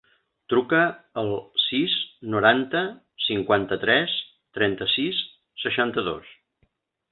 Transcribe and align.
Truca 0.51 0.77
al 1.21 1.27
sis, 1.63 1.97
noranta, 2.37 2.81
cinquanta-tres, 3.27 4.17
trenta-sis, 4.61 5.23
seixanta-dos. 5.67 6.35